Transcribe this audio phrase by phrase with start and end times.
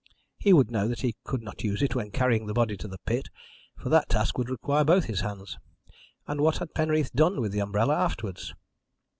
[0.39, 2.97] He would know that he could not use it when carrying the body to the
[3.05, 3.29] pit,
[3.77, 5.59] for that task would require both his hands.
[6.25, 8.55] And what had Penreath done with the umbrella afterwards?